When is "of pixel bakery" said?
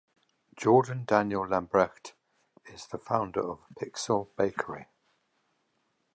3.47-4.87